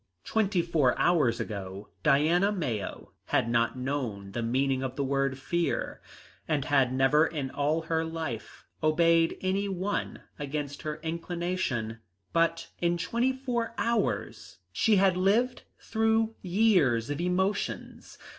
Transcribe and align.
Twenty 0.25 0.63
four 0.63 0.97
hours 0.97 1.39
ago 1.39 1.89
Diana 2.01 2.51
Mayo 2.51 3.11
had 3.25 3.47
not 3.47 3.77
known 3.77 4.31
the 4.31 4.41
meaning 4.41 4.81
of 4.81 4.95
the 4.95 5.03
word 5.03 5.37
fear, 5.37 6.01
and 6.47 6.65
had 6.65 6.91
never 6.91 7.27
in 7.27 7.51
all 7.51 7.83
her 7.83 8.03
life 8.03 8.65
obeyed 8.81 9.37
any 9.41 9.69
one 9.69 10.23
against 10.39 10.81
her 10.81 10.95
inclination, 11.03 11.99
but 12.33 12.71
in 12.79 12.97
twenty 12.97 13.31
four 13.31 13.75
hours 13.77 14.57
she 14.71 14.95
had 14.95 15.15
lived 15.17 15.61
through 15.79 16.33
years 16.41 17.11
of 17.11 17.21
emotions. 17.21 18.17